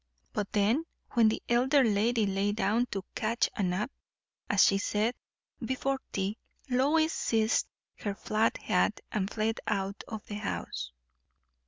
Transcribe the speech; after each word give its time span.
But 0.33 0.51
then, 0.51 0.85
when 1.11 1.29
the 1.29 1.43
elder 1.47 1.83
lady 1.83 2.25
lay 2.25 2.53
down 2.53 2.87
to 2.87 3.05
"catch 3.13 3.51
a 3.55 3.61
nap," 3.61 3.91
as 4.49 4.63
she 4.63 4.79
said, 4.79 5.13
before 5.63 5.99
tea, 6.11 6.39
Lois 6.71 7.13
seized 7.13 7.67
her 7.97 8.15
flat 8.15 8.57
hat 8.57 8.99
and 9.11 9.29
fled 9.29 9.59
out 9.67 10.03
of 10.07 10.25
the 10.25 10.39
house. 10.39 10.91